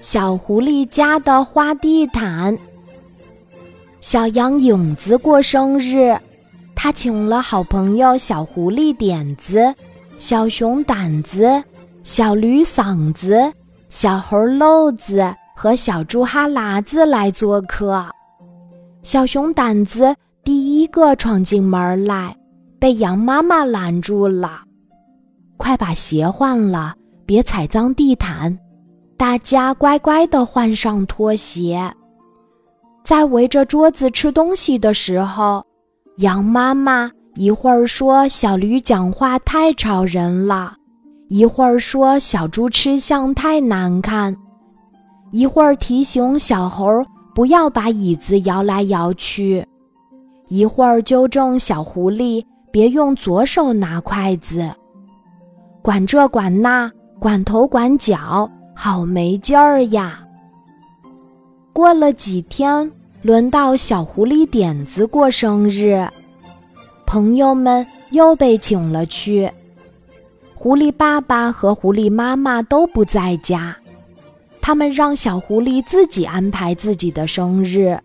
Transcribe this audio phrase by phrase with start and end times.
[0.00, 2.56] 小狐狸家的花地毯。
[4.00, 6.14] 小羊影子过生日，
[6.74, 9.74] 他请了好朋友小狐狸点子、
[10.18, 11.62] 小熊胆子、
[12.02, 13.50] 小驴嗓子、
[13.88, 18.04] 小猴漏子和小猪哈喇子来做客。
[19.02, 22.36] 小熊胆子第一个闯进门来，
[22.78, 24.60] 被羊妈妈拦住了
[25.56, 28.58] ：“快把鞋换了，别踩脏地毯。”
[29.16, 31.92] 大家乖乖地换上拖鞋，
[33.04, 35.64] 在围着桌子吃东西的时候，
[36.18, 40.74] 羊妈妈一会儿说小驴讲话太吵人了，
[41.28, 44.36] 一会儿说小猪吃相太难看，
[45.30, 46.84] 一会儿提醒小猴
[47.34, 49.64] 不要把椅子摇来摇去，
[50.48, 54.68] 一会儿纠正小狐狸别用左手拿筷子，
[55.82, 56.90] 管这管那，
[57.20, 58.50] 管头管脚。
[58.74, 60.20] 好没劲儿呀！
[61.72, 62.90] 过了几天，
[63.22, 66.06] 轮到小狐狸点子过生日，
[67.06, 69.50] 朋友们又被请了去。
[70.54, 73.76] 狐狸爸爸和狐狸妈妈都不在家，
[74.60, 77.98] 他们让小狐狸自己安排自己的生日。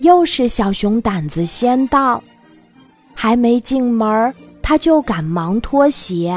[0.00, 2.22] 又是小熊胆子先到，
[3.14, 6.34] 还没进门，他就赶忙脱鞋。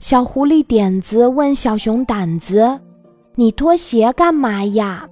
[0.00, 2.80] 小狐狸点子问小熊胆子
[3.36, 5.06] ：“你脱鞋干嘛呀？”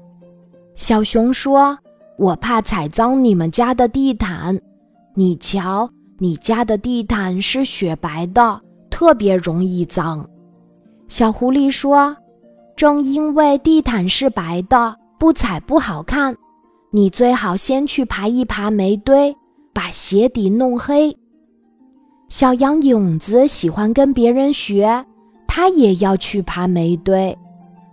[0.75, 1.78] 小熊说
[2.17, 4.58] ：“我怕踩脏你们家的地毯。
[5.14, 8.58] 你瞧，你家的地毯是雪白的，
[8.89, 10.27] 特别容易脏。”
[11.06, 12.17] 小狐狸说
[12.75, 16.34] ：“正因为地毯是白的，不踩不好看。
[16.91, 19.36] 你最好先去爬一爬煤堆，
[19.75, 21.14] 把鞋底弄黑。”
[22.29, 25.05] 小羊影子喜欢跟别人学，
[25.47, 27.37] 他也要去爬煤堆，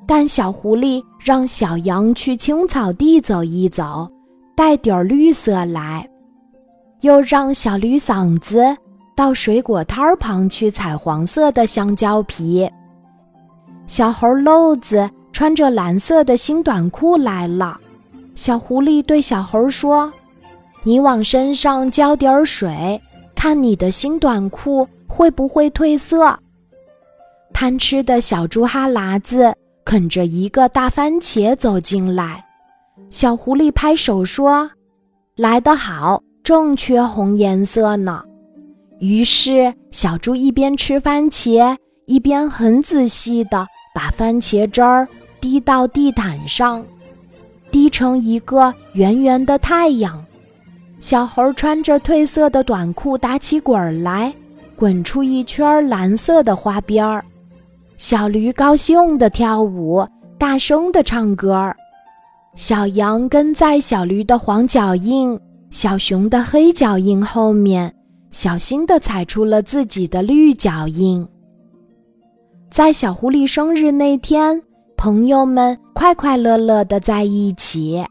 [0.05, 4.11] 但小狐狸让小羊去青草地走一走，
[4.53, 6.05] 带点绿色来，
[6.99, 8.75] 又让小驴嗓子
[9.15, 12.69] 到水果摊儿旁去采黄色的香蕉皮。
[13.87, 17.79] 小猴漏子穿着蓝色的新短裤来了，
[18.35, 20.11] 小狐狸对小猴说
[20.83, 23.01] ：“你往身上浇点水。”
[23.45, 26.35] 看你的新短裤会不会褪色？
[27.53, 29.53] 贪吃的小猪哈喇子
[29.85, 32.43] 啃着一个大番茄走进来，
[33.11, 34.67] 小狐狸拍手说
[35.37, 38.23] ：“来得好，正缺红颜色呢。”
[38.97, 41.77] 于是小猪一边吃番茄，
[42.07, 45.07] 一边很仔细地把番茄汁儿
[45.39, 46.83] 滴到地毯上，
[47.69, 50.24] 滴成一个圆圆的太阳。
[51.05, 54.33] 小猴穿着褪色的短裤打起滚来，
[54.75, 57.23] 滚出一圈蓝色的花边儿。
[57.95, 60.03] 小驴高兴地跳舞，
[60.39, 61.71] 大声地唱歌。
[62.55, 65.39] 小羊跟在小驴的黄脚印、
[65.69, 67.93] 小熊的黑脚印后面，
[68.31, 71.23] 小心地踩出了自己的绿脚印。
[72.71, 74.59] 在小狐狸生日那天，
[74.97, 78.03] 朋友们快快乐乐地在一起，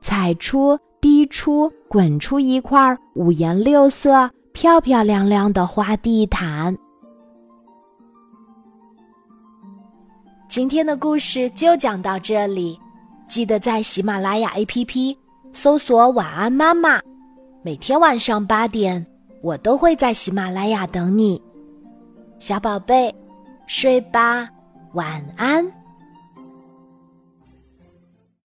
[0.00, 0.78] 踩出。
[1.26, 6.76] 出、滚出一块五颜六色、漂漂亮亮的花地毯。
[10.48, 12.78] 今天的故事就讲到这里，
[13.28, 15.16] 记得在喜马拉雅 APP
[15.52, 17.00] 搜索“晚安妈妈”，
[17.62, 19.04] 每天晚上八点，
[19.42, 21.42] 我都会在喜马拉雅等你，
[22.38, 23.12] 小宝贝，
[23.66, 24.48] 睡吧，
[24.92, 25.83] 晚安。